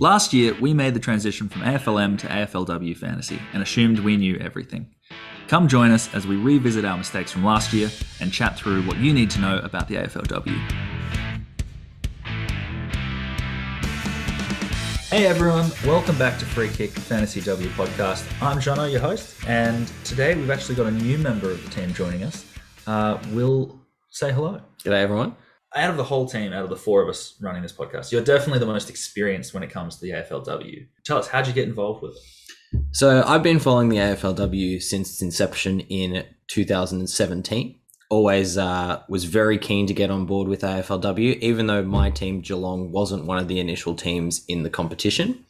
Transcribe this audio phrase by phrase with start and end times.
[0.00, 4.38] Last year, we made the transition from AFLM to AFLW fantasy and assumed we knew
[4.38, 4.88] everything.
[5.46, 8.96] Come join us as we revisit our mistakes from last year and chat through what
[8.96, 10.56] you need to know about the AFLW.
[15.10, 18.26] Hey everyone, welcome back to Free Kick Fantasy W podcast.
[18.40, 21.92] I'm Jono, your host, and today we've actually got a new member of the team
[21.92, 22.46] joining us.
[22.86, 23.78] Uh, Will,
[24.08, 24.62] say hello.
[24.82, 25.36] G'day, everyone.
[25.76, 28.24] Out of the whole team, out of the four of us running this podcast, you're
[28.24, 30.86] definitely the most experienced when it comes to the AFLW.
[31.04, 32.80] Tell us, how'd you get involved with it?
[32.90, 37.78] So, I've been following the AFLW since its inception in 2017.
[38.10, 42.40] Always uh, was very keen to get on board with AFLW, even though my team,
[42.40, 45.44] Geelong, wasn't one of the initial teams in the competition.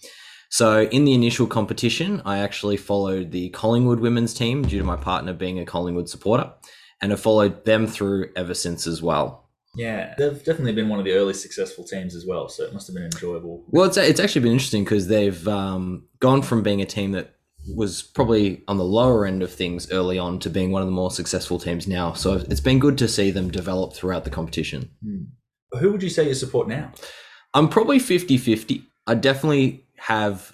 [0.50, 4.96] So, in the initial competition, I actually followed the Collingwood women's team due to my
[4.96, 6.52] partner being a Collingwood supporter,
[7.00, 9.49] and have followed them through ever since as well.
[9.74, 12.88] Yeah, they've definitely been one of the early successful teams as well, so it must
[12.88, 13.64] have been enjoyable.
[13.68, 17.36] Well, it's it's actually been interesting because they've um, gone from being a team that
[17.76, 20.92] was probably on the lower end of things early on to being one of the
[20.92, 22.12] more successful teams now.
[22.14, 24.90] So it's been good to see them develop throughout the competition.
[25.04, 25.24] Hmm.
[25.78, 26.90] Who would you say you support now?
[27.54, 28.82] I'm probably 50 50.
[29.06, 30.52] I definitely have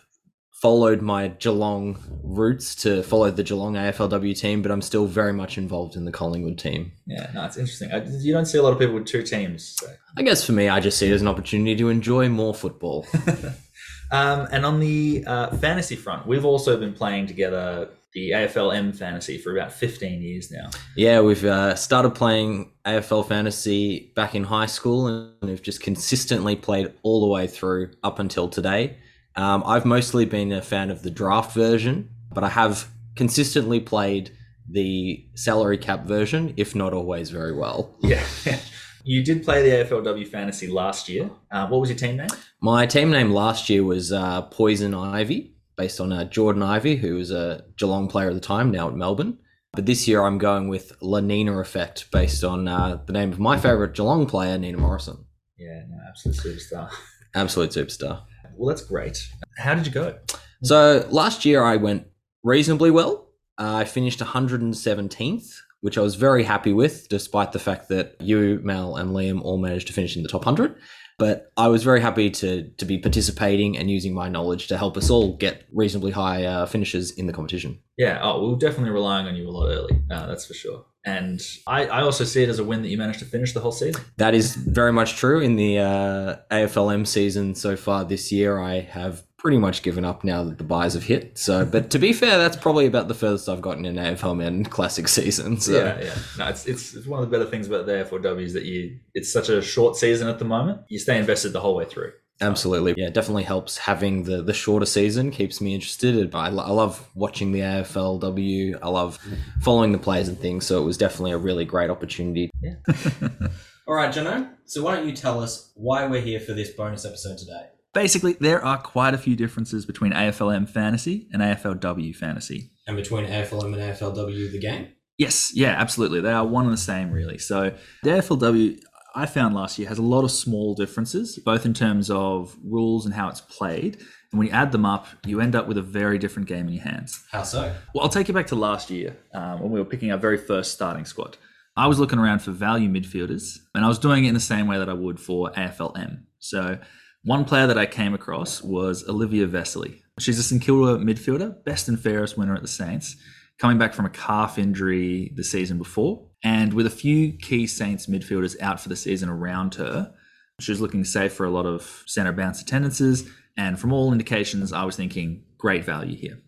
[0.66, 5.58] followed my Geelong roots to follow the Geelong AFLW team, but I'm still very much
[5.58, 6.90] involved in the Collingwood team.
[7.06, 7.92] Yeah, no, it's interesting.
[7.92, 9.76] I, you don't see a lot of people with two teams.
[9.78, 9.86] So.
[10.16, 13.06] I guess for me, I just see it as an opportunity to enjoy more football.
[14.10, 19.38] um, and on the uh, fantasy front, we've also been playing together the AFLM fantasy
[19.38, 20.70] for about 15 years now.
[20.96, 26.56] Yeah, we've uh, started playing AFL fantasy back in high school and we've just consistently
[26.56, 28.96] played all the way through up until today.
[29.36, 34.30] Um, I've mostly been a fan of the draft version, but I have consistently played
[34.68, 37.94] the salary cap version, if not always very well.
[38.00, 38.24] Yeah.
[39.04, 41.30] you did play the AFLW fantasy last year.
[41.50, 42.28] Uh, what was your team name?
[42.60, 47.14] My team name last year was uh, Poison Ivy, based on uh, Jordan Ivey, who
[47.16, 49.38] was a Geelong player at the time, now at Melbourne.
[49.72, 53.38] But this year I'm going with La Nina Effect, based on uh, the name of
[53.38, 55.26] my favourite Geelong player, Nina Morrison.
[55.58, 56.90] Yeah, no, absolute superstar.
[57.34, 58.22] Absolute superstar.
[58.56, 59.28] Well, that's great.
[59.58, 60.18] How did you go?
[60.62, 62.06] So last year I went
[62.42, 63.28] reasonably well.
[63.58, 68.60] Uh, I finished 117th, which I was very happy with, despite the fact that you,
[68.62, 70.76] Mel, and Liam all managed to finish in the top 100.
[71.18, 74.98] But I was very happy to to be participating and using my knowledge to help
[74.98, 77.80] us all get reasonably high uh, finishes in the competition.
[77.96, 79.98] Yeah, oh, we are definitely relying on you a lot early.
[80.10, 80.84] Uh, that's for sure.
[81.06, 83.60] And I, I also see it as a win that you managed to finish the
[83.60, 84.02] whole season.
[84.16, 85.40] That is very much true.
[85.40, 90.24] In the uh, AFLM season so far this year, I have pretty much given up
[90.24, 91.38] now that the buys have hit.
[91.38, 95.06] So, but to be fair, that's probably about the furthest I've gotten in AFLM classic
[95.18, 95.60] season.
[95.60, 95.72] So.
[95.72, 96.14] Yeah, yeah.
[96.38, 98.98] No, it's, it's, it's one of the better things about the AFLW is that you
[99.14, 100.80] it's such a short season at the moment.
[100.88, 102.12] You stay invested the whole way through.
[102.40, 102.94] Absolutely.
[102.96, 106.34] Yeah, definitely helps having the, the shorter season, keeps me interested.
[106.34, 108.78] I, I love watching the AFLW.
[108.82, 109.18] I love
[109.62, 110.66] following the players and things.
[110.66, 112.50] So it was definitely a really great opportunity.
[112.60, 112.74] Yeah.
[113.88, 114.50] All right, Jono.
[114.66, 117.68] So why don't you tell us why we're here for this bonus episode today?
[117.94, 122.72] Basically, there are quite a few differences between AFLM fantasy and AFLW fantasy.
[122.86, 124.88] And between AFLM and AFLW, the game?
[125.16, 126.20] Yes, yeah, absolutely.
[126.20, 127.38] They are one and the same, really.
[127.38, 128.82] So the AFLW,
[129.16, 133.06] I found last year has a lot of small differences, both in terms of rules
[133.06, 133.96] and how it's played.
[134.30, 136.74] And when you add them up, you end up with a very different game in
[136.74, 137.24] your hands.
[137.32, 137.74] How so?
[137.94, 140.36] Well, I'll take you back to last year um, when we were picking our very
[140.36, 141.38] first starting squad.
[141.78, 144.66] I was looking around for value midfielders, and I was doing it in the same
[144.66, 146.24] way that I would for AFLM.
[146.38, 146.78] So,
[147.24, 150.02] one player that I came across was Olivia Vesely.
[150.18, 153.16] She's a St Kilda midfielder, best and fairest winner at the Saints,
[153.58, 156.26] coming back from a calf injury the season before.
[156.42, 160.12] And with a few key Saints midfielders out for the season around her,
[160.60, 163.28] she was looking safe for a lot of centre bounce attendances.
[163.56, 166.40] And from all indications, I was thinking great value here.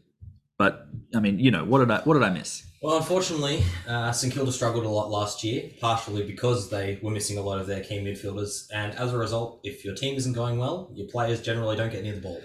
[0.59, 2.65] But I mean, you know, what did I what did I miss?
[2.83, 7.39] Well, unfortunately, uh, St Kilda struggled a lot last year, partially because they were missing
[7.39, 10.59] a lot of their key midfielders, and as a result, if your team isn't going
[10.59, 12.41] well, your players generally don't get near the ball.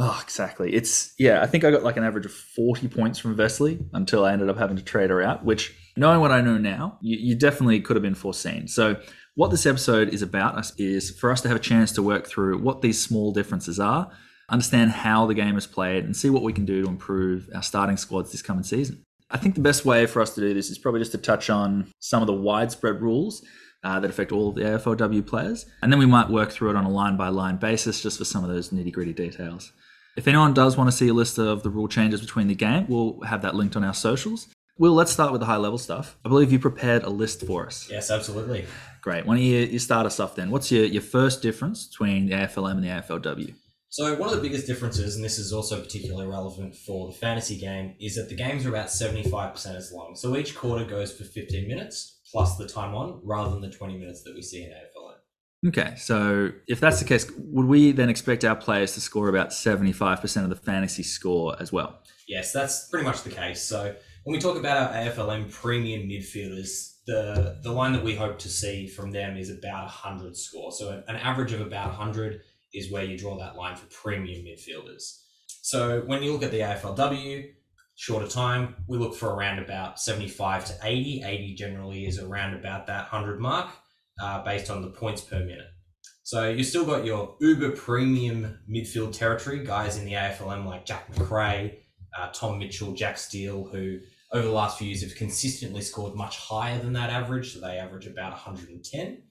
[0.00, 0.72] Oh, exactly.
[0.74, 1.42] It's yeah.
[1.42, 4.48] I think I got like an average of forty points from Vesely until I ended
[4.48, 5.44] up having to trade her out.
[5.44, 8.68] Which, knowing what I know now, you, you definitely could have been foreseen.
[8.68, 9.00] So,
[9.34, 12.58] what this episode is about is for us to have a chance to work through
[12.58, 14.08] what these small differences are,
[14.48, 17.62] understand how the game is played, and see what we can do to improve our
[17.62, 19.04] starting squads this coming season.
[19.32, 21.50] I think the best way for us to do this is probably just to touch
[21.50, 23.44] on some of the widespread rules
[23.82, 26.76] uh, that affect all of the AFLW players, and then we might work through it
[26.76, 29.72] on a line by line basis just for some of those nitty gritty details.
[30.18, 32.86] If anyone does want to see a list of the rule changes between the game,
[32.88, 34.48] we'll have that linked on our socials.
[34.76, 36.18] Will, let's start with the high level stuff.
[36.24, 37.88] I believe you prepared a list for us.
[37.88, 38.66] Yes, absolutely.
[39.00, 39.26] Great.
[39.26, 40.50] Why don't you, you start us off then?
[40.50, 43.54] What's your, your first difference between the AFLM and the AFLW?
[43.90, 47.56] So one of the biggest differences, and this is also particularly relevant for the fantasy
[47.56, 50.16] game, is that the games are about 75% as long.
[50.16, 53.96] So each quarter goes for 15 minutes plus the time on, rather than the 20
[53.96, 54.97] minutes that we see in AFLM.
[55.66, 59.50] Okay, so if that's the case, would we then expect our players to score about
[59.50, 61.98] 75% of the fantasy score as well?
[62.28, 63.62] Yes, that's pretty much the case.
[63.62, 68.38] So when we talk about our AFLM premium midfielders, the the line that we hope
[68.40, 70.70] to see from them is about 100 score.
[70.70, 75.22] So an average of about 100 is where you draw that line for premium midfielders.
[75.62, 77.50] So when you look at the AFLW,
[77.96, 81.22] shorter time, we look for around about 75 to 80.
[81.24, 83.70] 80 generally is around about that 100 mark
[84.20, 85.68] uh, based on the points per minute.
[86.22, 91.08] So you've still got your uber premium midfield territory, guys in the AFLM like Jack
[91.16, 91.78] Macrae,
[92.18, 93.98] uh, Tom Mitchell, Jack Steele, who
[94.32, 97.54] over the last few years have consistently scored much higher than that average.
[97.54, 99.22] So they average about 110.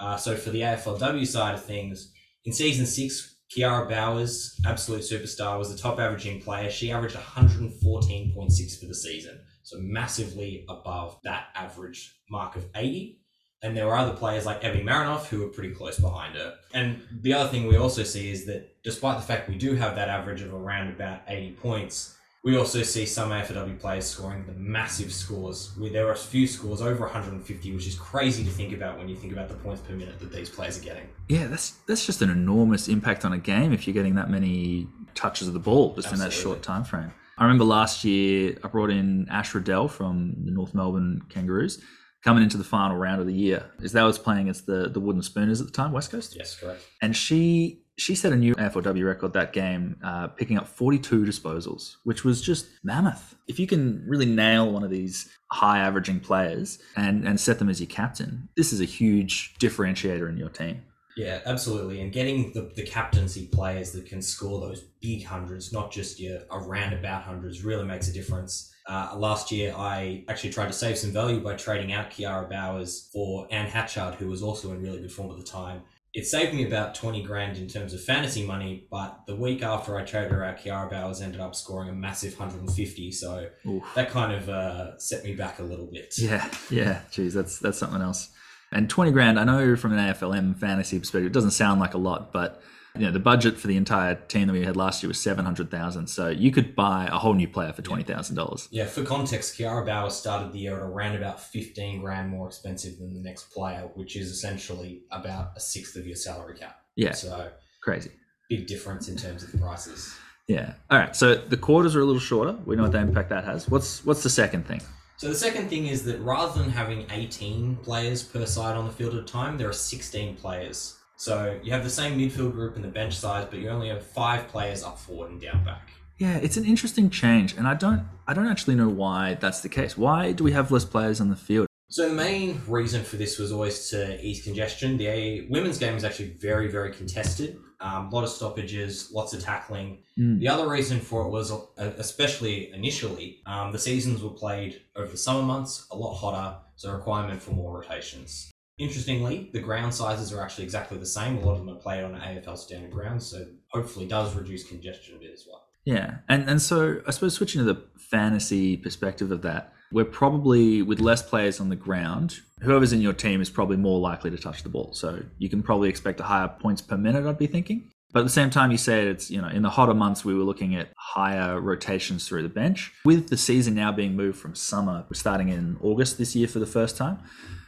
[0.00, 2.12] Uh, so for the AFLW side of things,
[2.44, 6.70] in season six, Kiara Bowers, absolute superstar, was the top averaging player.
[6.70, 13.21] She averaged 114.6 for the season, so massively above that average mark of 80.
[13.62, 16.56] And there were other players like Evie Marinoff who were pretty close behind her.
[16.74, 19.94] And the other thing we also see is that despite the fact we do have
[19.94, 24.52] that average of around about 80 points, we also see some AFLW players scoring the
[24.54, 25.72] massive scores.
[25.78, 29.08] Where There are a few scores over 150, which is crazy to think about when
[29.08, 31.08] you think about the points per minute that these players are getting.
[31.28, 34.88] Yeah, that's that's just an enormous impact on a game if you're getting that many
[35.14, 36.24] touches of the ball just Absolutely.
[36.24, 37.12] in that short time frame.
[37.38, 41.80] I remember last year I brought in Ash Riddell from the North Melbourne Kangaroos
[42.24, 43.70] coming into the final round of the year.
[43.80, 46.36] Is that was playing against the the Wooden Spooners at the time, West Coast?
[46.36, 46.82] Yes, correct.
[47.00, 51.96] And she she set a new AFLW record that game, uh, picking up 42 disposals,
[52.04, 53.34] which was just mammoth.
[53.48, 57.68] If you can really nail one of these high averaging players and, and set them
[57.68, 60.82] as your captain, this is a huge differentiator in your team.
[61.16, 62.00] Yeah, absolutely.
[62.00, 66.40] And getting the, the captaincy players that can score those big hundreds, not just your
[66.50, 68.72] around about hundreds, really makes a difference.
[68.88, 73.10] Uh, last year, I actually tried to save some value by trading out Kiara Bowers
[73.12, 75.82] for Anne Hatchard, who was also in really good form at the time
[76.14, 79.96] it saved me about 20 grand in terms of fantasy money, but the week after
[79.96, 83.12] I traded her out, Kiara Bowers ended up scoring a massive 150.
[83.12, 83.82] So Oof.
[83.94, 86.14] that kind of uh, set me back a little bit.
[86.18, 87.00] Yeah, yeah.
[87.10, 88.28] Geez, that's that's something else.
[88.72, 91.98] And 20 grand, I know from an AFLM fantasy perspective, it doesn't sound like a
[91.98, 92.62] lot, but
[92.94, 95.46] you know, the budget for the entire team that we had last year was seven
[95.46, 96.08] hundred thousand.
[96.08, 98.68] So you could buy a whole new player for twenty thousand dollars.
[98.70, 102.98] Yeah, for context, Kiara Bauer started the year at around about fifteen grand more expensive
[102.98, 106.80] than the next player, which is essentially about a sixth of your salary cap.
[106.94, 107.12] Yeah.
[107.12, 107.50] So
[107.82, 108.10] crazy.
[108.50, 110.14] Big difference in terms of the prices.
[110.46, 110.74] Yeah.
[110.90, 111.16] All right.
[111.16, 112.58] So the quarters are a little shorter.
[112.66, 113.70] We know what the impact that has.
[113.70, 114.82] What's what's the second thing?
[115.16, 118.92] So the second thing is that rather than having 18 players per side on the
[118.92, 122.74] field at a time, there are 16 players so you have the same midfield group
[122.74, 125.90] and the bench size, but you only have five players up forward and down back.
[126.18, 129.68] Yeah, it's an interesting change, and I don't, I don't actually know why that's the
[129.68, 129.96] case.
[129.96, 131.68] Why do we have less players on the field?
[131.92, 134.96] So the main reason for this was always to ease congestion.
[134.96, 137.58] The women's game is actually very, very contested.
[137.82, 139.98] Um, a lot of stoppages, lots of tackling.
[140.18, 140.40] Mm.
[140.40, 141.66] The other reason for it was, uh,
[141.98, 146.88] especially initially, um, the seasons were played over the summer months, a lot hotter, so
[146.88, 148.50] a requirement for more rotations.
[148.78, 151.36] Interestingly, the ground sizes are actually exactly the same.
[151.36, 155.16] A lot of them are played on AFL standard grounds, so hopefully does reduce congestion
[155.16, 155.66] a bit as well.
[155.84, 160.82] Yeah, and and so I suppose switching to the fantasy perspective of that, we're probably
[160.82, 162.40] with less players on the ground.
[162.60, 165.62] Whoever's in your team is probably more likely to touch the ball, so you can
[165.62, 167.26] probably expect a higher points per minute.
[167.26, 167.90] I'd be thinking.
[168.12, 170.34] But at the same time, you said it's, you know, in the hotter months, we
[170.34, 172.92] were looking at higher rotations through the bench.
[173.06, 176.58] With the season now being moved from summer, we're starting in August this year for
[176.58, 177.20] the first time.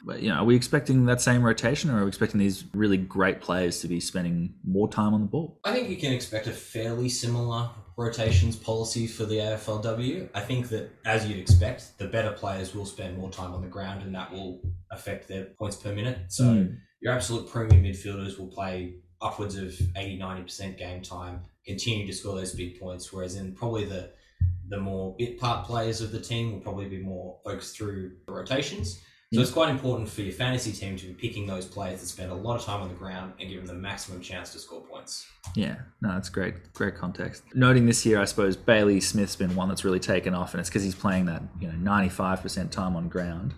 [0.05, 2.99] But, you know, are we expecting that same rotation or are we expecting these really
[2.99, 5.59] great players to be spending more time on the ball?
[5.65, 10.29] I think you can expect a fairly similar rotations policy for the AFLW.
[10.35, 13.69] I think that, as you'd expect, the better players will spend more time on the
[13.69, 14.61] ground and that will
[14.91, 16.19] affect their points per minute.
[16.29, 16.77] So mm.
[17.01, 22.35] your absolute premium midfielders will play upwards of 80 90% game time, continue to score
[22.35, 23.13] those big points.
[23.13, 24.11] Whereas in probably the
[24.69, 28.33] the more bit part players of the team will probably be more focused through the
[28.33, 29.03] rotations.
[29.35, 32.31] So it's quite important for your fantasy team to be picking those players that spend
[32.31, 34.81] a lot of time on the ground and give them the maximum chance to score
[34.81, 35.27] points.
[35.55, 37.43] Yeah, no, that's great, great context.
[37.55, 40.69] Noting this year, I suppose Bailey Smith's been one that's really taken off, and it's
[40.69, 43.55] because he's playing that you know ninety five percent time on ground.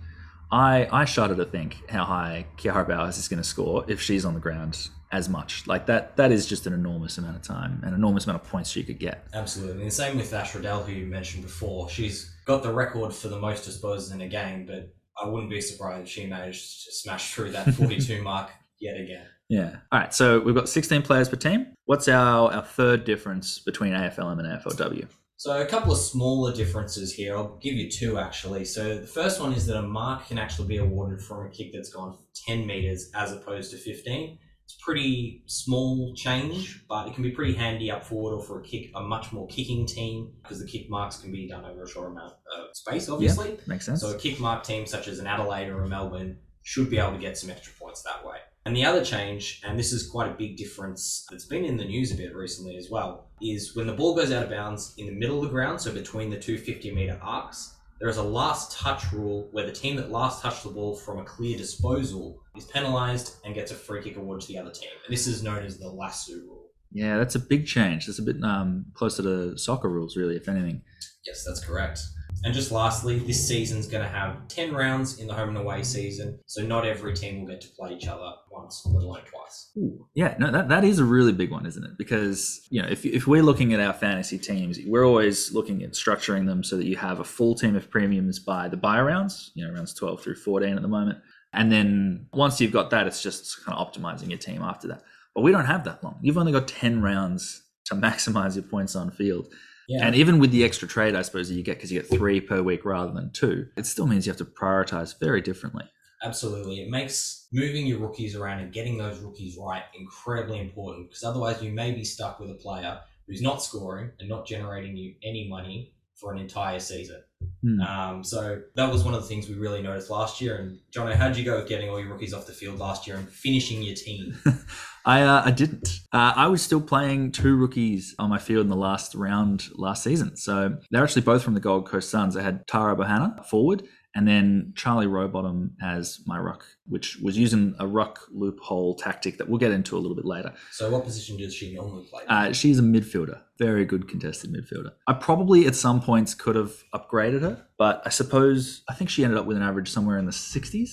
[0.51, 4.25] I I shudder to think how high Kiara Bowers is going to score if she's
[4.25, 5.67] on the ground as much.
[5.67, 8.71] Like that that is just an enormous amount of time, an enormous amount of points
[8.71, 9.27] she could get.
[9.33, 9.83] Absolutely.
[9.83, 11.89] And the same with Ash Riddell, who you mentioned before.
[11.89, 15.61] She's got the record for the most disposals in a game, but I wouldn't be
[15.61, 19.27] surprised if she managed to smash through that 42 mark yet again.
[19.49, 19.77] Yeah.
[19.93, 20.13] All right.
[20.13, 21.69] So we've got 16 players per team.
[21.85, 25.09] What's our, our third difference between AFLM and AFLW?
[25.39, 27.37] So a couple of smaller differences here.
[27.37, 28.65] I'll give you two actually.
[28.65, 31.73] So the first one is that a mark can actually be awarded from a kick
[31.75, 34.39] that's gone 10 meters as opposed to 15.
[34.67, 38.65] It's pretty small change, but it can be pretty handy up forward or for a
[38.65, 41.89] kick, a much more kicking team because the kick marks can be done over a
[41.89, 43.59] short amount of space, obviously.
[43.69, 44.01] Makes sense.
[44.01, 47.13] So a kick mark team such as an Adelaide or a Melbourne should be able
[47.13, 48.39] to get some extra points that way.
[48.65, 51.85] And the other change, and this is quite a big difference that's been in the
[51.85, 55.07] news a bit recently as well, is when the ball goes out of bounds in
[55.07, 58.23] the middle of the ground, so between the two 50 metre arcs, there is a
[58.23, 62.43] last touch rule where the team that last touched the ball from a clear disposal
[62.57, 64.91] is penalised and gets a free kick award to the other team.
[65.05, 66.71] And this is known as the lasso rule.
[66.93, 68.07] yeah, that's a big change.
[68.07, 70.83] That's a bit um, closer to soccer rules, really, if anything.
[71.27, 72.01] Yes, that's correct.
[72.45, 75.83] And just lastly, this season's going to have 10 rounds in the home and away
[75.83, 79.73] season, so not every team will get to play each other once, let alone twice.
[79.79, 80.07] Ooh.
[80.15, 81.93] Yeah, no, that, that is a really big one, isn't it?
[81.97, 85.93] Because, you know, if, if we're looking at our fantasy teams, we're always looking at
[85.93, 89.51] structuring them so that you have a full team of premiums by the buy rounds,
[89.55, 91.19] you know, rounds 12 through 14 at the moment.
[91.53, 95.03] And then once you've got that, it's just kind of optimizing your team after that.
[95.35, 96.19] But we don't have that long.
[96.23, 99.49] You've only got 10 rounds to maximize your points on field.
[99.89, 100.05] Yeah.
[100.05, 102.41] And even with the extra trade, I suppose, that you get because you get three
[102.41, 105.85] per week rather than two, it still means you have to prioritize very differently.
[106.23, 106.81] Absolutely.
[106.81, 111.63] It makes moving your rookies around and getting those rookies right incredibly important because otherwise
[111.63, 115.49] you may be stuck with a player who's not scoring and not generating you any
[115.49, 117.23] money for an entire season.
[117.63, 117.81] Hmm.
[117.83, 120.57] Um, so that was one of the things we really noticed last year.
[120.57, 123.17] And Jono, how'd you go with getting all your rookies off the field last year
[123.17, 124.37] and finishing your team?
[125.05, 126.01] I uh, I didn't.
[126.13, 130.03] Uh, I was still playing two rookies on my field in the last round last
[130.03, 130.37] season.
[130.37, 132.37] So they're actually both from the Gold Coast Suns.
[132.37, 133.85] I had Tara Bohanna forward,
[134.17, 139.49] and then Charlie Rowbottom as my ruck, which was using a ruck loophole tactic that
[139.49, 140.55] we'll get into a little bit later.
[140.73, 142.23] so what position does she normally play?
[142.27, 144.93] Uh, she's a midfielder, very good contested midfielder.
[145.07, 149.23] I probably at some points could have upgraded her, but I suppose I think she
[149.23, 150.89] ended up with an average somewhere in the 60s.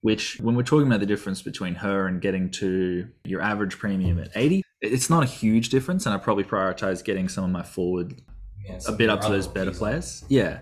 [0.00, 4.18] Which, when we're talking about the difference between her and getting to your average premium
[4.18, 6.04] at 80, it's not a huge difference.
[6.04, 8.20] And I probably prioritize getting some of my forward
[8.66, 10.22] Yeah, a bit up to those better players.
[10.28, 10.58] Yeah.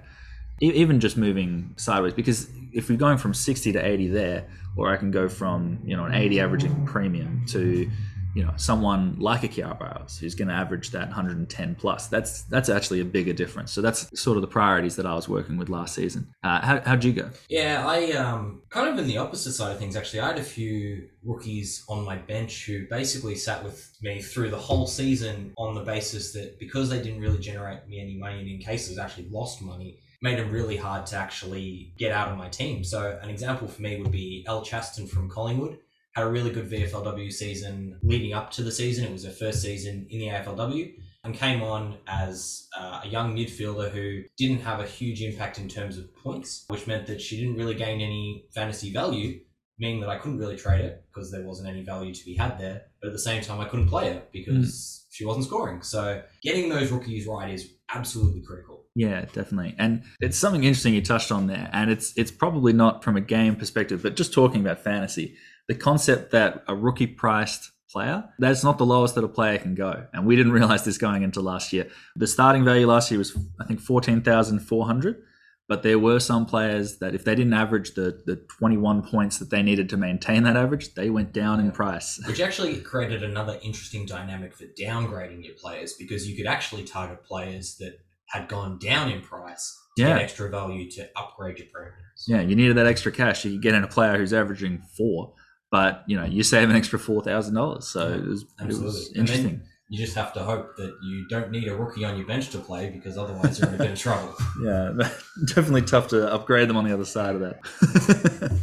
[0.60, 4.96] Even just moving sideways, because if we're going from 60 to 80 there, or I
[4.96, 7.90] can go from, you know, an 80 averaging premium to,
[8.34, 12.06] you know, someone like a Kiara Bowers who's going to average that 110 plus.
[12.06, 13.72] That's that's actually a bigger difference.
[13.72, 16.32] So that's sort of the priorities that I was working with last season.
[16.42, 17.28] Uh, how, how'd you go?
[17.50, 20.20] Yeah, I um kind of in the opposite side of things actually.
[20.20, 24.58] I had a few rookies on my bench who basically sat with me through the
[24.58, 28.48] whole season on the basis that because they didn't really generate me any money and
[28.48, 32.48] in cases actually lost money, made it really hard to actually get out of my
[32.48, 32.84] team.
[32.84, 35.78] So an example for me would be El Chaston from Collingwood.
[36.14, 39.04] Had a really good VFLW season leading up to the season.
[39.04, 40.92] It was her first season in the AFLW
[41.24, 45.68] and came on as uh, a young midfielder who didn't have a huge impact in
[45.68, 49.40] terms of points, which meant that she didn't really gain any fantasy value,
[49.78, 52.58] meaning that I couldn't really trade it because there wasn't any value to be had
[52.58, 52.82] there.
[53.00, 55.82] But at the same time, I couldn't play it because she wasn't scoring.
[55.82, 58.81] So getting those rookies right is absolutely critical.
[58.94, 59.74] Yeah, definitely.
[59.78, 61.70] And it's something interesting you touched on there.
[61.72, 65.36] And it's it's probably not from a game perspective, but just talking about fantasy,
[65.68, 69.74] the concept that a rookie priced player, that's not the lowest that a player can
[69.74, 70.06] go.
[70.12, 71.88] And we didn't realize this going into last year.
[72.16, 75.22] The starting value last year was I think 14,400,
[75.68, 79.48] but there were some players that if they didn't average the the 21 points that
[79.48, 82.20] they needed to maintain that average, they went down in price.
[82.26, 87.24] Which actually created another interesting dynamic for downgrading your players because you could actually target
[87.24, 88.00] players that
[88.32, 90.14] had gone down in price to Yeah.
[90.14, 92.24] get extra value to upgrade your premiums.
[92.26, 93.44] Yeah, you needed that extra cash.
[93.44, 95.32] You get in a player who's averaging 4,
[95.70, 97.82] but you know, you save an extra $4,000.
[97.84, 98.84] So Yeah, it was, it absolutely.
[98.86, 99.62] was interesting.
[99.88, 102.58] You just have to hope that you don't need a rookie on your bench to
[102.58, 104.34] play because otherwise you're in a bit of trouble.
[104.64, 104.92] Yeah,
[105.48, 108.58] definitely tough to upgrade them on the other side of that.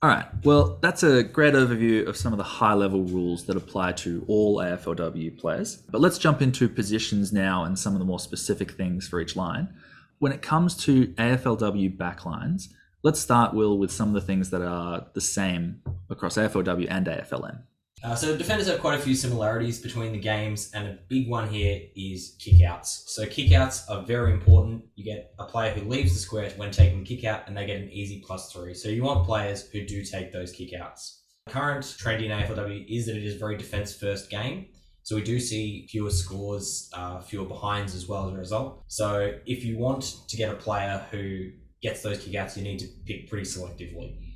[0.00, 0.26] all right.
[0.44, 4.24] Well, that's a great overview of some of the high level rules that apply to
[4.28, 5.76] all AFLW players.
[5.76, 9.34] But let's jump into positions now and some of the more specific things for each
[9.34, 9.74] line.
[10.20, 12.68] When it comes to AFLW backlines,
[13.02, 17.06] let's start, Will, with some of the things that are the same across AFLW and
[17.06, 17.62] AFLM.
[18.04, 21.48] Uh, so defenders have quite a few similarities between the games, and a big one
[21.48, 23.08] here is kickouts.
[23.08, 24.84] So kickouts are very important.
[24.94, 27.80] You get a player who leaves the square when taking kick out, and they get
[27.80, 28.74] an easy plus three.
[28.74, 31.18] So you want players who do take those kickouts.
[31.48, 34.66] Current trend in AFLW is that it is a very defense first game.
[35.02, 38.84] So we do see fewer scores, uh, fewer behinds as well as a result.
[38.88, 41.48] So if you want to get a player who
[41.80, 44.27] gets those kickouts, you need to pick pretty selectively.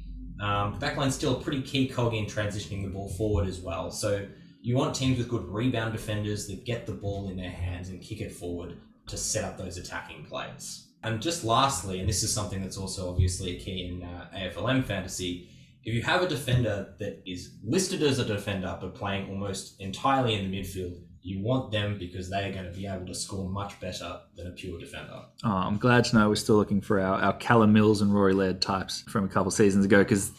[0.42, 3.92] Um, the backline's still a pretty key cog in transitioning the ball forward as well.
[3.92, 4.26] So
[4.60, 8.02] you want teams with good rebound defenders that get the ball in their hands and
[8.02, 10.88] kick it forward to set up those attacking plays.
[11.04, 14.84] And just lastly, and this is something that's also obviously a key in uh, AFLM
[14.84, 15.48] fantasy,
[15.84, 20.34] if you have a defender that is listed as a defender but playing almost entirely
[20.34, 23.48] in the midfield, you want them because they are going to be able to score
[23.48, 25.22] much better than a pure defender.
[25.44, 28.34] Oh, I'm glad to know we're still looking for our, our Callum Mills and Rory
[28.34, 30.32] Laird types from a couple seasons ago because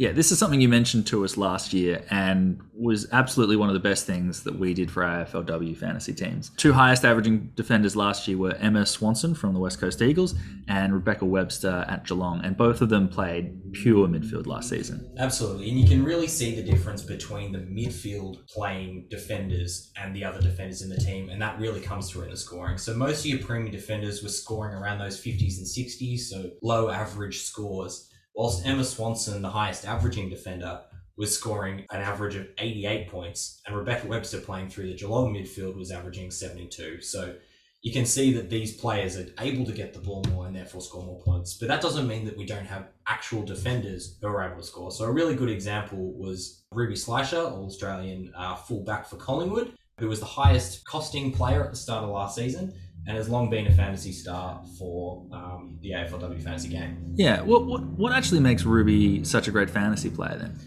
[0.00, 3.74] yeah, this is something you mentioned to us last year and was absolutely one of
[3.74, 6.52] the best things that we did for our AFLW fantasy teams.
[6.56, 10.36] Two highest averaging defenders last year were Emma Swanson from the West Coast Eagles
[10.68, 15.06] and Rebecca Webster at Geelong, and both of them played pure midfield last season.
[15.18, 20.24] Absolutely, and you can really see the difference between the midfield playing defenders and the
[20.24, 22.78] other defenders in the team, and that really comes through in the scoring.
[22.78, 26.88] So most of your premium defenders were scoring around those 50s and 60s, so low
[26.88, 30.80] average scores whilst Emma Swanson, the highest averaging defender,
[31.16, 35.76] was scoring an average of 88 points, and Rebecca Webster playing through the Geelong midfield
[35.76, 37.02] was averaging 72.
[37.02, 37.34] So
[37.82, 40.80] you can see that these players are able to get the ball more and therefore
[40.80, 41.54] score more points.
[41.54, 44.90] But that doesn't mean that we don't have actual defenders who are able to score.
[44.90, 50.08] So a really good example was Ruby Schleicher, All Australian uh, fullback for Collingwood, who
[50.08, 52.74] was the highest costing player at the start of last season
[53.06, 57.14] and has long been a fantasy star for um, the AFLW fantasy game.
[57.14, 60.58] Yeah, what, what what actually makes Ruby such a great fantasy player then?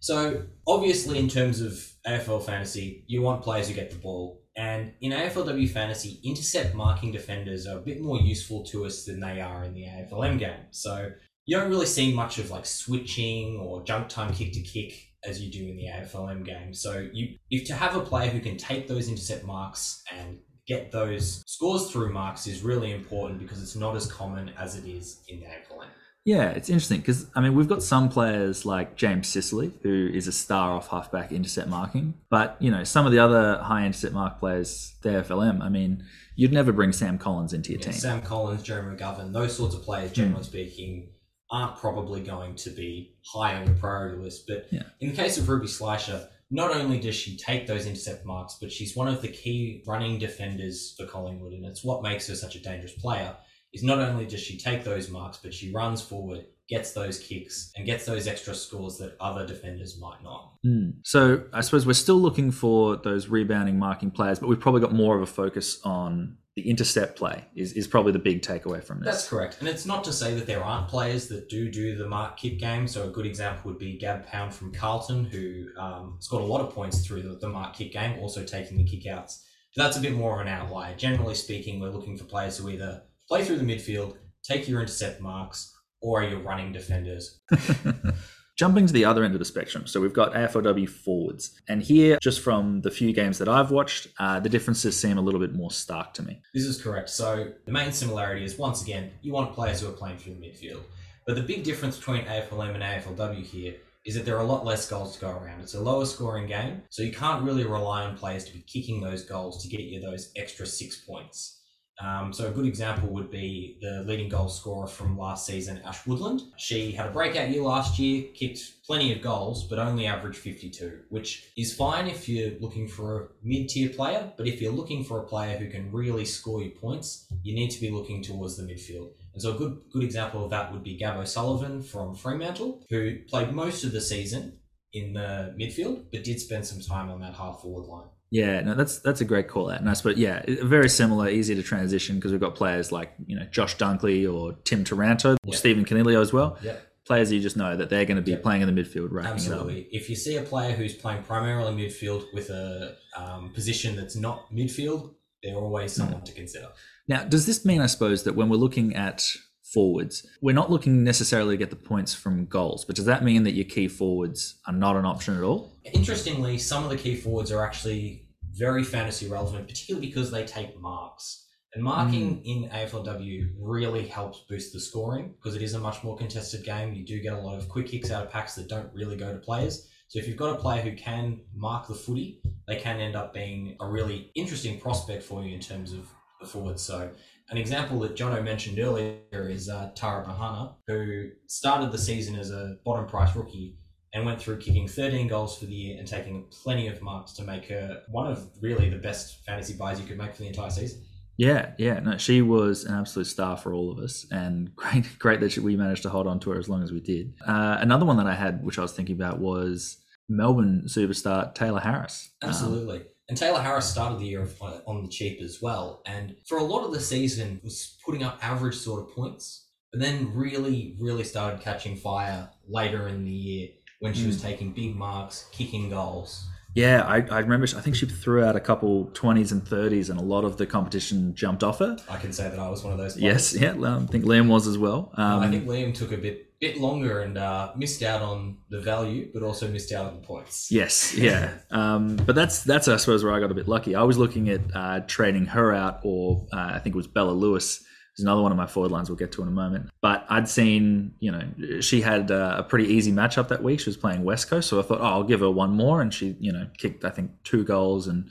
[0.00, 1.72] So obviously, in terms of
[2.06, 7.12] AFL fantasy, you want players who get the ball, and in AFLW fantasy, intercept marking
[7.12, 10.66] defenders are a bit more useful to us than they are in the AFLM game.
[10.70, 11.10] So
[11.46, 14.92] you don't really see much of like switching or junk time kick to kick
[15.24, 16.74] as you do in the AFLM game.
[16.74, 20.92] So you if to have a player who can take those intercept marks and get
[20.92, 25.20] those scores through marks is really important because it's not as common as it is
[25.28, 25.86] in the AFLM.
[26.24, 30.28] Yeah, it's interesting because I mean we've got some players like James Sicily, who is
[30.28, 34.12] a star off halfback intercept marking, but you know some of the other high intercept
[34.12, 35.62] mark players, the AFLM.
[35.62, 36.04] I mean,
[36.36, 37.94] you'd never bring Sam Collins into your Yeah, team.
[37.94, 40.16] Sam Collins, Jeremy McGovern, those sorts of players, hmm.
[40.16, 41.08] generally speaking,
[41.50, 44.46] aren't probably going to be high on the priority list.
[44.46, 44.82] But Yeah.
[45.00, 48.72] in the case of Ruby Schleicher, not only does she take those intercept marks, but
[48.72, 52.56] she's one of the key running defenders for Collingwood, and it's what makes her such
[52.56, 53.36] a dangerous player.
[53.74, 57.70] Is not only does she take those marks, but she runs forward, gets those kicks,
[57.76, 60.54] and gets those extra scores that other defenders might not.
[60.64, 60.94] Mm.
[61.02, 64.94] So I suppose we're still looking for those rebounding marking players, but we've probably got
[64.94, 67.44] more of a focus on the intercept play.
[67.54, 69.06] Is is probably the big takeaway from this.
[69.06, 69.58] That's correct.
[69.60, 72.58] And it's not to say that there aren't players that do do the mark kick
[72.58, 72.88] game.
[72.88, 76.60] So a good example would be Gab Pound from Carlton, who um, scored a lot
[76.60, 79.44] of points through the, the mark kick game, also taking the kickouts.
[79.76, 80.96] But that's a bit more of an outlier.
[80.96, 85.20] Generally speaking, we're looking for players who either play through the midfield, take your intercept
[85.20, 87.38] marks, or are your running defenders.
[88.58, 92.18] Jumping to the other end of the spectrum, so we've got AFLW forwards, and here,
[92.20, 95.54] just from the few games that I've watched, uh, the differences seem a little bit
[95.54, 96.42] more stark to me.
[96.52, 97.08] This is correct.
[97.08, 100.40] So the main similarity is once again, you want players who are playing through the
[100.40, 100.80] midfield.
[101.24, 104.64] But the big difference between AFLM and AFLW here is that there are a lot
[104.64, 105.60] less goals to go around.
[105.60, 109.00] It's a lower scoring game, so you can't really rely on players to be kicking
[109.00, 111.57] those goals to get you those extra six points.
[112.00, 116.06] Um, so a good example would be the leading goal scorer from last season, Ash
[116.06, 116.42] Woodland.
[116.56, 121.00] She had a breakout year last year, kicked plenty of goals, but only averaged 52,
[121.08, 124.32] which is fine if you're looking for a mid-tier player.
[124.36, 127.70] But if you're looking for a player who can really score you points, you need
[127.70, 129.10] to be looking towards the midfield.
[129.32, 133.18] And so a good good example of that would be Gab O'Sullivan from Fremantle, who
[133.28, 134.58] played most of the season
[134.92, 138.08] in the midfield, but did spend some time on that half forward line.
[138.30, 139.80] Yeah, no, that's that's a great call out.
[139.80, 143.36] And I suppose, yeah, very similar, easy to transition because we've got players like you
[143.36, 145.56] know Josh Dunkley or Tim Taranto or Yeah.
[145.56, 146.58] Stephen Coniglio as well.
[146.62, 146.76] Yeah.
[147.06, 148.38] Players you just know that they're going to be Yeah.
[148.42, 149.24] playing in the midfield, right?
[149.24, 149.88] Absolutely.
[149.92, 154.52] If you see a player who's playing primarily midfield with a um, position that's not
[154.52, 156.68] midfield, they're always someone to consider.
[157.06, 159.24] Now, does this mean, I suppose, that when we're looking at
[159.72, 163.42] forwards, we're not looking necessarily to get the points from goals, but does that mean
[163.44, 165.72] that your key forwards are not an option at all?
[165.92, 170.78] Interestingly, some of the key forwards are actually very fantasy relevant, particularly because they take
[170.80, 171.46] marks.
[171.74, 172.42] And marking hmm.
[172.44, 176.94] in AFLW really helps boost the scoring because it is a much more contested game.
[176.94, 179.32] You do get a lot of quick kicks out of packs that don't really go
[179.32, 179.86] to players.
[180.08, 183.34] So if you've got a player who can mark the footy, they can end up
[183.34, 186.08] being a really interesting prospect for you in terms of
[186.40, 186.82] the forwards.
[186.82, 187.10] So
[187.50, 192.50] an example that Jono mentioned earlier is uh, Tara Bohanna, who started the season as
[192.50, 193.78] a bottom price rookie
[194.12, 197.44] and went through kicking 13 goals for the year and taking plenty of marks to
[197.44, 200.70] make her one of really the best fantasy buys you could make for the entire
[200.70, 201.02] season.
[201.36, 202.00] Yeah, yeah.
[202.00, 205.60] No, she was an absolute star for all of us, and great, great that she,
[205.60, 207.34] we managed to hold on to her as long as we did.
[207.46, 211.82] Uh, another one that I had, which I was thinking about, was Melbourne superstar Tayla
[211.82, 212.30] Harris.
[212.42, 213.02] Um, Absolutely.
[213.28, 214.48] And Tayla Harris started the year
[214.86, 218.38] on- the cheap as well, and for a lot of the season was putting up
[218.42, 223.68] average sort of points, but then really, really started catching fire later in the year
[224.00, 226.46] when she was taking big marks, kicking goals.
[226.74, 227.66] yeah, I, I remember.
[227.76, 230.66] I think she threw out a couple twenties and thirties, and a lot of the
[230.66, 231.96] competition jumped off her.
[232.08, 233.16] I can say that I was one of those.
[233.16, 233.52] Players.
[233.52, 233.72] Yes, yeah.
[233.72, 235.10] I think Liam was as well.
[235.14, 238.80] Um, I think Liam took a bit bit longer and uh, missed out on the
[238.80, 240.70] value, but also missed out on the points.
[240.70, 241.54] Yes, yeah.
[241.70, 243.94] Um, but that's that's I suppose where I got a bit lucky.
[243.94, 247.30] I was looking at uh, trading her out, or uh, I think it was Bella
[247.30, 247.84] Lewis.
[248.16, 249.90] Is another one of my forward lines we'll get to in a moment.
[250.00, 253.78] But I'd seen, you know, she had uh, a pretty easy matchup that week.
[253.78, 256.12] She was playing West Coast, so I thought, oh, I'll give her one more, and
[256.12, 258.28] she, you know, kicked I think two goals and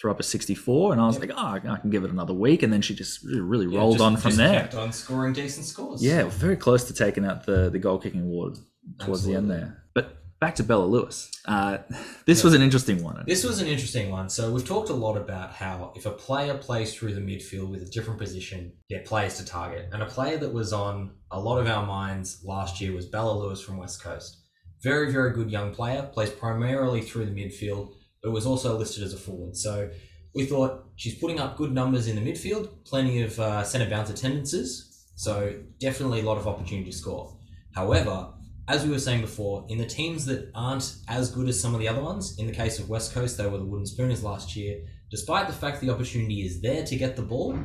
[0.00, 2.62] threw up a 64, and I was like, oh, I can give it another week,
[2.62, 4.60] and then she just really Yeah, rolled just- on from just there.
[4.60, 6.02] Kept on scoring decent scores.
[6.04, 8.58] Yeah, very close to taking out the the goal kicking award
[9.00, 9.82] towards the end there.
[9.94, 11.30] But back to Bella Lewis.
[11.46, 11.78] Uh,
[12.26, 13.24] this was an interesting one.
[13.26, 14.28] This was an interesting one.
[14.28, 17.80] So we've talked a lot about how if a player plays through the midfield with
[17.82, 19.88] a different position, they're players to target.
[19.92, 23.32] And a player that was on a lot of our minds last year was Bella
[23.38, 24.36] Lewis from West Coast.
[24.82, 27.94] Very, very good young player, plays primarily through the midfield,
[28.26, 29.56] but was also listed as a forward.
[29.56, 29.88] So
[30.34, 34.10] we thought she's putting up good numbers in the midfield, plenty of uh, centre bounce
[34.10, 35.04] attendances.
[35.14, 37.38] So definitely a lot of opportunity to score.
[37.72, 38.30] However,
[38.66, 41.78] as we were saying before, in the teams that aren't as good as some of
[41.78, 44.56] the other ones, in the case of West Coast, they were the Wooden Spooners last
[44.56, 44.80] year.
[45.08, 47.56] Despite the fact the opportunity is there to get the ball,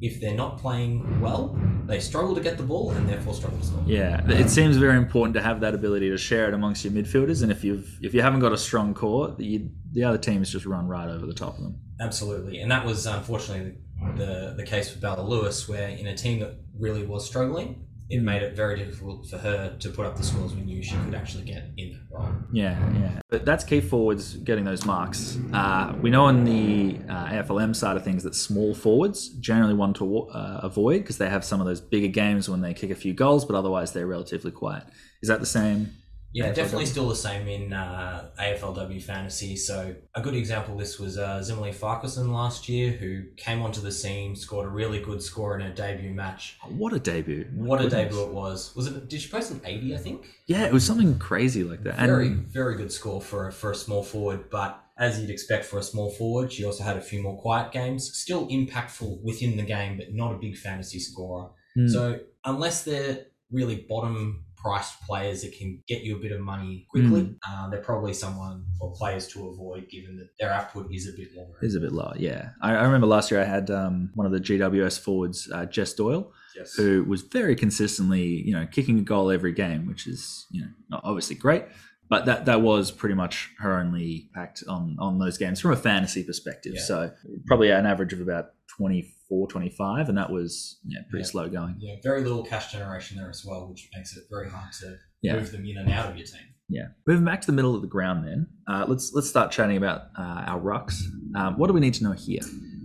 [0.00, 3.64] if they're not playing well, they struggle to get the ball and therefore struggle to
[3.66, 3.82] score.
[3.86, 7.42] Yeah, it seems very important to have that ability to share it amongst your midfielders,
[7.42, 10.66] and if you've if you haven't got a strong core, the the other teams just
[10.66, 11.80] run right over the top of them.
[12.00, 13.74] Absolutely, and that was unfortunately
[14.16, 18.22] the the case with Bella Lewis, where in a team that really was struggling, it
[18.22, 21.14] made it very difficult for her to put up the scores we knew she could
[21.14, 22.32] actually get in that role.
[22.50, 23.20] Yeah, yeah.
[23.28, 25.38] But that's key forwards getting those marks.
[25.52, 29.96] Uh, we know on the uh, AFLM side of things that small forwards generally want
[29.96, 32.94] to uh, avoid because they have some of those bigger games when they kick a
[32.94, 34.84] few goals, but otherwise they're relatively quiet.
[35.20, 35.97] Is that the same?
[36.32, 39.56] Yeah, definitely still the same in uh, AFLW fantasy.
[39.56, 43.80] So a good example of this was uh, Zimmorlei Farquharson last year, who came onto
[43.80, 46.58] the scene, scored a really good score in her debut match.
[46.62, 47.46] Oh, what a debut!
[47.56, 48.74] My What a debut it was!
[48.76, 49.08] Was it?
[49.08, 49.94] Did she post an eighty?
[49.94, 50.26] I think.
[50.46, 51.96] Yeah, it was something crazy like that.
[51.98, 54.50] Very, And very good score for a, for a small forward.
[54.50, 57.72] But as you'd expect for a small forward, she also had a few more quiet
[57.72, 58.12] games.
[58.12, 61.50] Still impactful within the game, but not a big fantasy scorer.
[61.74, 61.88] Hmm.
[61.88, 66.86] So unless they're really bottom priced players that can get you a bit of money
[66.90, 67.36] quickly, Mm.
[67.48, 71.34] uh, they're probably someone or players to avoid given that their output is a bit
[71.36, 71.54] longer.
[71.62, 72.50] It is a bit lower, yeah.
[72.60, 75.94] I, I remember last year I had um, one of the GWS forwards, uh, Jess
[75.94, 76.74] Doyle, Yes.
[76.74, 80.68] who was very consistently, you know, kicking a goal every game, which is, you know,
[80.90, 81.64] not obviously great,
[82.08, 85.76] but that that was pretty much her only impact on on those games from a
[85.76, 86.72] fantasy perspective.
[86.76, 86.82] Yeah.
[86.82, 87.10] So
[87.46, 91.30] probably an average of about 24, 25, and that was yeah, pretty Yeah.
[91.30, 91.76] slow going.
[91.78, 94.96] Yeah, very little cash generation there as well, which makes it very hard to
[95.34, 96.40] move them in and out of your team.
[96.68, 96.88] Yeah.
[97.06, 100.02] Moving back to the middle of the ground, then uh, let's let's start chatting about
[100.18, 101.00] uh, our rucks.
[101.34, 102.40] Um, what do we need to know here?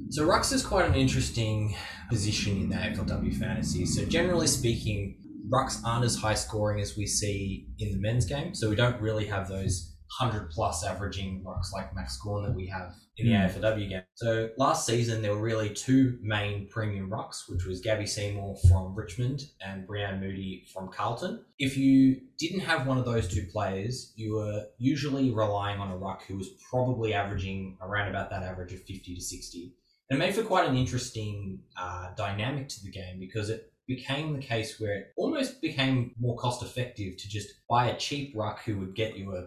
[0.10, 1.76] So Rucks is quite an interesting
[2.08, 3.84] position in the AFLW fantasy.
[3.88, 5.18] So generally speaking,
[5.52, 8.54] Rucks aren't as high scoring as we see in the men's game.
[8.56, 12.68] So we don't really have those 100 plus averaging Rucks like Max Gawn that we
[12.68, 13.46] have in the Mm.
[13.50, 14.04] AFLW game.
[14.14, 18.94] So last season, there were really two main premium Rucks, which was Gabby Seymour from
[18.96, 21.44] Richmond and Breann Moody from Carlton.
[21.58, 25.98] If you didn't have one of those two players, you were usually relying on a
[25.98, 29.74] Ruck who was probably averaging around about that average of 50 to 60.
[30.10, 34.34] And it made for quite an interesting uh, dynamic to the game because it became
[34.34, 38.58] the case where it almost became more cost effective to just buy a cheap ruck
[38.66, 39.44] who would get you a,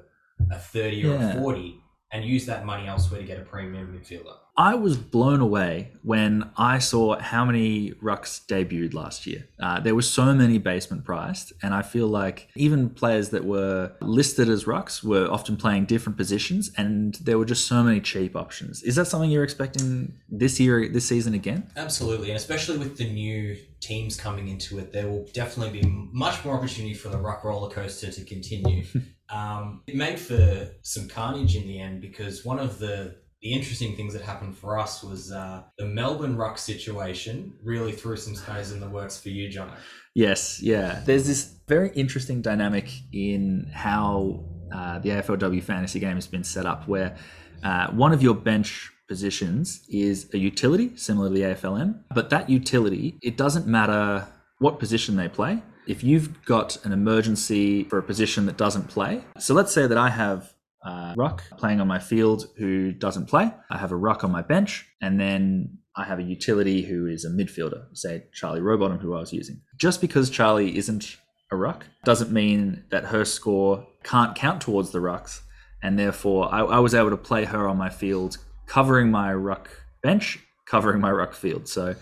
[0.55, 1.39] a 30 or Yeah.
[1.39, 1.81] a 40
[2.13, 4.35] and use that money elsewhere to get a premium midfielder.
[4.59, 9.49] I was blown away when I saw how many rucks debuted last year.
[9.61, 13.93] Uh, there were so many basement priced, and I feel like even players that were
[14.01, 18.35] listed as rucks were often playing different positions, and there were just so many cheap
[18.35, 18.83] options.
[18.83, 21.71] Is that something you're expecting this year, this season again?
[21.77, 26.43] Absolutely, and especially with the new teams coming into it, there will definitely be much
[26.47, 28.85] more opportunity for the ruck roller coaster to continue.
[29.29, 33.95] um, it made for some carnage in the end because one of the the interesting
[33.95, 38.73] things that happened for us was uh, the Melbourne ruck situation really threw some spanners
[38.73, 39.71] in the works for you, John.
[40.15, 41.03] Yes, yeah.
[41.05, 46.65] There's this very interesting dynamic in how uh, the AFLW fantasy game has been set
[46.65, 47.17] up, where
[47.63, 52.49] uh, one of your bench positions is a utility similar to the AFLM, but that
[52.51, 54.27] utility, it doesn't matter
[54.59, 55.63] what position they play.
[55.87, 59.97] If you've got an emergency for a position that doesn't play, so let's say that
[59.97, 60.53] I have
[60.85, 64.43] a ruck playing on my field who doesn't play, I have a ruck on my
[64.43, 69.15] bench, and then I have a utility who is a midfielder, say Charlie Rowbottom, who
[69.15, 69.61] I was using.
[69.79, 71.17] Just because Charlie isn't
[71.53, 75.43] a ruck doesn't mean that her score can't count towards the rucks,
[75.83, 79.71] and therefore I, I was able to play her on my field, covering my ruck
[80.03, 81.69] bench, covering my ruck field.
[81.69, 81.95] So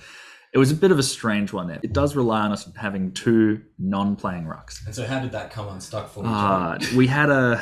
[0.55, 1.81] it was a bit of a strange one there.
[1.83, 4.87] It does rely on us having two non-playing rucks.
[4.87, 6.31] And so, how did that come unstuck for you?
[6.31, 7.61] Uh, we had a.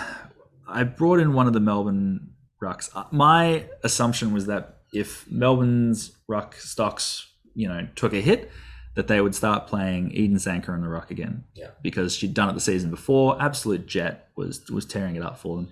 [0.69, 2.91] I brought in one of the Melbourne rucks.
[2.95, 8.51] Uh, My assumption was that if Melbourne's ruck stocks, you know, took a hit,
[8.95, 11.45] that they would start playing Eden Zanker in the ruck again.
[11.55, 11.71] Yeah.
[11.83, 13.41] Because she'd done it the season before.
[13.41, 15.69] Absolute jet was was tearing it up for them.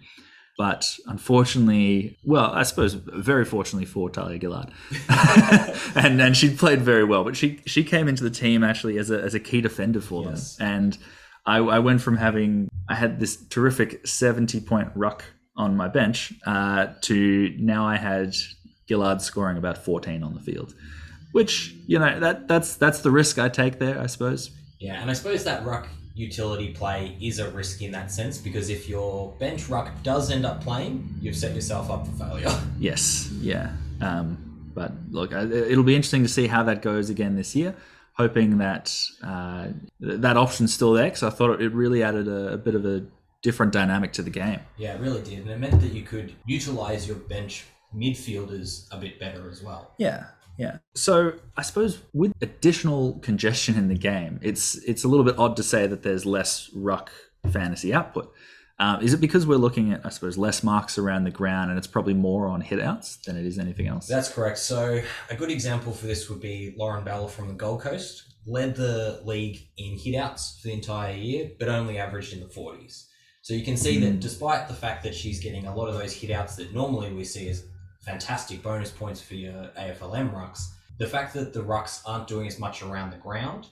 [0.60, 4.68] But unfortunately, well, I suppose very fortunately for Tahlia Gillard,
[5.94, 7.24] and and she played very well.
[7.24, 10.22] But she she came into the team actually as a as a key defender for
[10.24, 10.56] Yes.
[10.56, 10.98] them, and
[11.46, 15.24] I, I went from having I had this terrific seventy point ruck
[15.56, 18.34] on my bench uh, to now I had
[18.86, 20.74] Gillard scoring about fourteen on the field,
[21.32, 24.50] which you know that that's that's the risk I take there, I suppose.
[24.78, 28.68] Yeah, and I suppose that ruck utility play is a risk in that sense because
[28.68, 32.50] if your bench ruck does end up playing, you've set yourself up for failure.
[32.78, 33.72] Yes, yeah.
[34.00, 37.74] Um, but look, it'll be interesting to see how that goes again this year.
[38.14, 39.68] Hoping that uh,
[40.00, 43.04] that option's still there because I thought it really added a, a bit of a
[43.42, 44.60] different dynamic to the game.
[44.78, 45.40] Yeah, it really did.
[45.40, 49.92] And it meant that you could utilize your bench midfielders a bit better as well.
[49.98, 50.26] Yeah,
[50.60, 50.76] yeah.
[50.94, 55.56] So I suppose with additional congestion in the game, it's it's a little bit odd
[55.56, 57.10] to say that there's less ruck
[57.50, 58.30] fantasy output.
[58.78, 61.78] Um, is it because we're looking at, I suppose, less marks around the ground and
[61.78, 64.06] it's probably more on hitouts than it is anything else?
[64.06, 64.58] That's correct.
[64.58, 68.34] So a good example for this would be Lauren Bella from the Gold Coast.
[68.46, 73.06] Led the league in hitouts for the entire year, but only averaged in the 40s.
[73.42, 76.14] So you can see that despite the fact that she's getting a lot of those
[76.14, 77.64] hitouts that normally we see as
[78.02, 80.64] fantastic bonus points for your AFLM rucks,
[80.98, 83.68] the fact that the rucks aren't doing as much around the ground,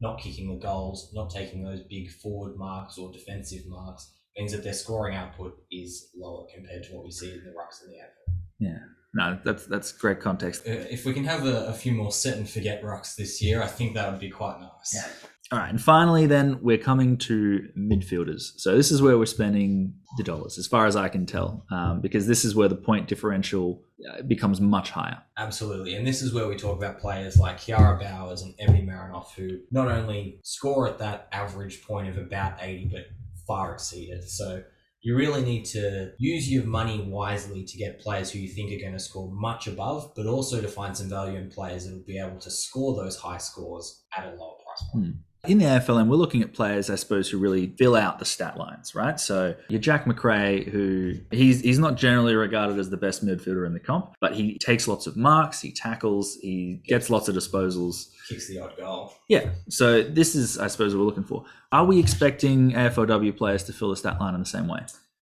[0.00, 4.62] not kicking the goals, not taking those big forward marks or defensive marks, means that
[4.62, 7.96] their scoring output is lower compared to what we see in the rucks in the
[7.96, 8.34] AFL.
[8.58, 8.78] yeah.
[9.12, 10.62] No, that's that's great context.
[10.64, 13.60] Uh, if we can have a, a few more set and forget rucks this year,
[13.60, 14.94] I think that would be quite nice.
[14.94, 15.08] Yeah.
[15.52, 18.52] All right, and finally, then we're coming to midfielders.
[18.56, 22.00] So this is where we're spending the dollars, as far as I can tell, um,
[22.00, 25.18] because this is where the point differential uh, becomes much higher.
[25.36, 25.96] Absolutely.
[25.96, 29.58] And this is where we talk about players like Kiara Bowers and Ebony Marinoff, who
[29.72, 33.06] not only score at that average point of about 80, but
[33.44, 34.30] far exceed it.
[34.30, 34.62] So
[35.02, 38.80] you really need to use your money wisely to get players who you think are
[38.80, 42.04] going to score much above, but also to find some value in players that will
[42.06, 45.16] be able to score those high scores at a lower price point.
[45.44, 48.58] In the AFLM, we're looking at players, I suppose, who really fill out the stat
[48.58, 49.18] lines, right?
[49.18, 53.72] So your Jack Macrae, who he's he's not generally regarded as the best midfielder in
[53.72, 58.10] the comp, but he takes lots of marks, he tackles, he gets lots of disposals.
[58.28, 59.14] Kicks the odd goal.
[59.28, 59.50] Yeah.
[59.70, 61.44] So this is, I suppose, what we're looking for.
[61.72, 64.80] Are we expecting AFLW players to fill the stat line in the same way?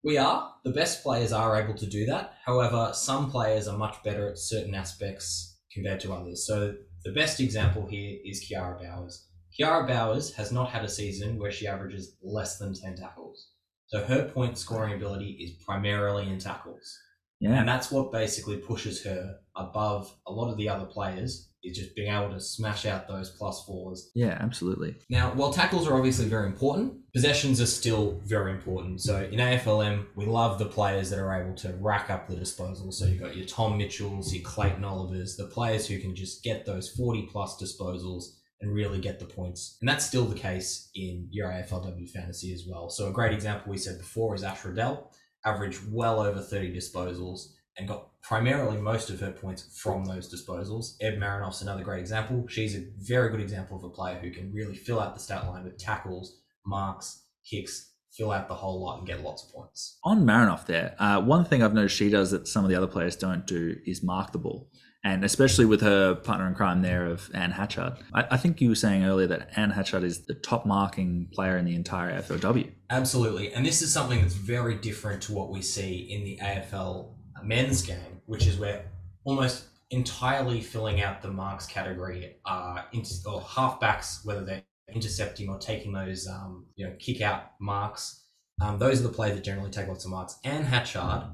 [0.02, 0.52] We are.
[0.64, 2.34] The best players are able to do that.
[2.44, 6.46] However, some players are much better at certain aspects compared to others.
[6.46, 9.26] So the best example here is Kiara Bowers.
[9.58, 13.50] Kiara Bowers has not had a season where she averages less than 10 tackles.
[13.86, 16.98] So her point scoring ability is primarily in tackles.
[17.40, 17.58] Yeah.
[17.58, 21.94] And that's what basically pushes her above a lot of the other players is just
[21.94, 24.96] being able to smash out those plus fours Yeah, absolutely.
[25.08, 29.00] now, while tackles are obviously very important, possessions are still very important.
[29.00, 32.94] So in AFLM, we love the players that are able to rack up the disposals.
[32.94, 36.66] So you've got your Tom Mitchells, your Clayton Olivers, the players who can just get
[36.66, 38.24] those 40 plus disposals
[38.64, 39.76] and really get the points.
[39.80, 42.88] And that's still the case in your AFLW fantasy as well.
[42.88, 45.12] So a great example we said before is Ash Riddell,
[45.44, 50.94] averaged well over 30 disposals and got primarily most of her points from those disposals.
[51.02, 52.46] Ed Marinoff's another great example.
[52.48, 55.46] She's a very good example of a player who can really fill out the stat
[55.46, 59.98] line with tackles, marks, kicks, fill out the whole lot and get lots of points.
[60.04, 62.86] On Marinoff there, uh, one thing I've noticed she does that some of the other
[62.86, 64.70] players don't do is mark the ball.
[65.04, 67.92] And especially with her partner in crime there of Anne Hatchard.
[68.14, 71.58] I, I think you were saying earlier that Anne Hatchard is the top marking player
[71.58, 72.72] in the entire FLW.
[72.88, 73.52] Absolutely.
[73.52, 77.10] And this is something that's very different to what we see in the AFL
[77.42, 78.86] men's game, which is where
[79.24, 84.62] almost entirely filling out the marks category are inter- or halfbacks, whether they're
[84.92, 88.22] intercepting or taking those um, you know kick out marks.
[88.60, 90.38] Um, those are the players that generally take lots of marks.
[90.44, 91.24] Anne Hatchard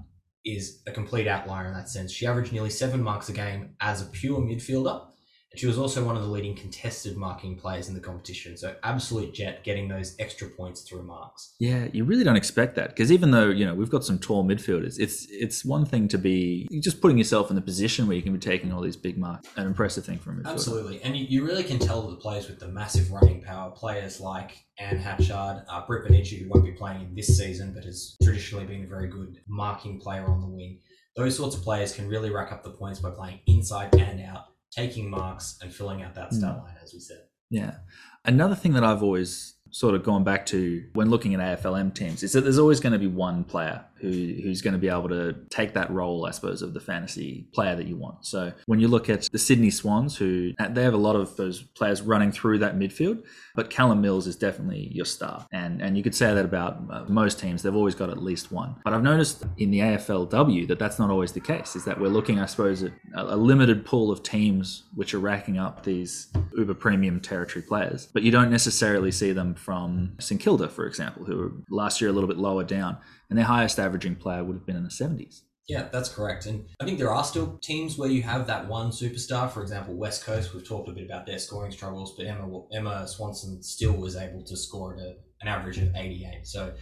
[0.45, 2.13] is a complete outlier in that sense.
[2.13, 5.07] She averaged nearly seven marks a game as a pure midfielder,
[5.53, 8.57] and she was also one of the leading contested marking players in the competition.
[8.57, 11.55] So absolute jet getting those extra points through marks.
[11.59, 14.45] Yeah, you really don't expect that because even though you know we've got some tall
[14.45, 18.23] midfielders, it's it's one thing to be just putting yourself in the position where you
[18.23, 19.49] can be taking all these big marks.
[19.57, 20.53] An impressive thing from a midfielder.
[20.53, 24.21] Absolutely, and you, you really can tell the players with the massive running power, players
[24.21, 28.17] like Anne Hatchard, uh, Britt Bonnici, who won't be playing in this season but has
[28.23, 30.79] traditionally been a very good marking player on the wing.
[31.17, 34.45] Those sorts of players can really rack up the points by playing inside and out
[34.71, 36.39] taking marks and filling out that hmm.
[36.39, 37.23] stat line, as we said.
[37.51, 37.77] Yeah.
[38.25, 42.23] Another thing that I've always sort of gone back to when looking at AFLM teams
[42.23, 45.09] is that there's always going to be one player who, who's going to be able
[45.09, 48.25] to take that role, I suppose, of the fantasy player that you want.
[48.25, 51.63] So when you look at the Sydney Swans, who they have a lot of those
[51.63, 55.47] players running through that midfield, but Callum Mills is definitely your star.
[55.53, 57.63] And, and you could say that about uh, most teams.
[57.63, 58.77] They've always got at least one.
[58.85, 62.09] But I've noticed in the AFLW that that's not always the case, is that we're
[62.09, 66.75] looking, I suppose, at a limited pool of teams which are racking up these uber
[66.75, 68.07] premium territory players.
[68.07, 72.11] But you don't necessarily see them from St Kilda, for example, who were last year
[72.11, 74.91] a little bit lower down and their highest averaging player would have been in the
[74.91, 75.43] 70s.
[75.69, 76.47] Yeah, that's correct.
[76.47, 79.49] And I think there are still teams where you have that one superstar.
[79.49, 83.07] For example, West Coast, we've talked a bit about their scoring struggles, but Emma, Emma
[83.07, 86.45] Swanson still was able to score at a, an average of 88.
[86.45, 86.73] So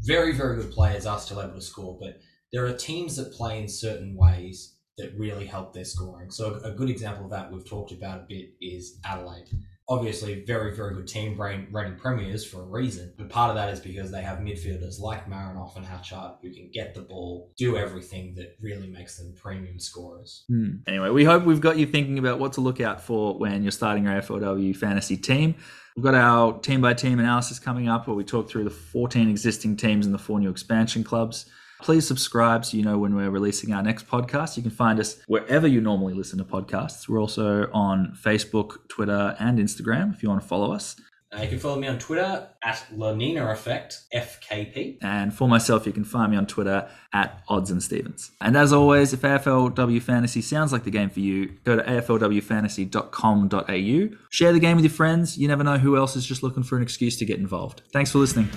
[0.00, 2.18] very, very good players are still able to score, but
[2.50, 6.30] there are teams that play in certain ways that really help their scoring.
[6.30, 9.48] So a good example of that we've talked about a bit is Adelaide
[9.90, 13.12] obviously very, very good team reigning premiers for a reason.
[13.18, 16.70] But part of that is because they have midfielders like Marinoff and Hatchard who can
[16.72, 20.44] get the ball, do everything that really makes them premium scorers.
[20.48, 20.76] Hmm.
[20.86, 23.72] Anyway, we hope we've got you thinking about what to look out for when you're
[23.72, 25.56] starting your AFLW fantasy team.
[25.96, 29.28] We've got our team by team analysis coming up where we talk through the 14
[29.28, 31.46] existing teams and the four new expansion clubs.
[31.82, 34.56] Please subscribe so you know when we're releasing our next podcast.
[34.56, 37.08] You can find us wherever you normally listen to podcasts.
[37.08, 40.96] We're also on Facebook, Twitter, and Instagram if you want to follow us.
[41.32, 44.98] Uh, you can follow me on Twitter at Lanina Effect FKP.
[45.00, 48.32] And for myself, you can find me on Twitter at Odds and Stevens.
[48.40, 54.16] And as always, if AFLW Fantasy sounds like the game for you, go to aflwfantasy.com.au.
[54.30, 55.38] Share the game with your friends.
[55.38, 57.82] You never know who else is just looking for an excuse to get involved.
[57.92, 58.48] Thanks for listening.